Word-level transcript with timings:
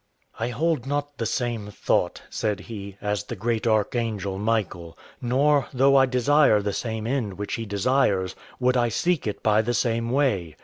"I 0.39 0.47
hold 0.47 0.87
not 0.87 1.19
the 1.19 1.27
same 1.27 1.69
thought," 1.69 2.23
said 2.31 2.61
he, 2.61 2.97
"as 3.03 3.23
the 3.25 3.35
great 3.35 3.67
archangel 3.67 4.39
Michael; 4.39 4.97
nor, 5.21 5.67
though 5.75 5.95
I 5.95 6.07
desire 6.07 6.59
the 6.59 6.73
same 6.73 7.05
end 7.05 7.35
which 7.37 7.53
he 7.53 7.67
desires, 7.67 8.35
would 8.59 8.75
I 8.75 8.89
seek 8.89 9.27
it 9.27 9.43
by 9.43 9.61
the 9.61 9.75
same 9.75 10.09
way. 10.09 10.55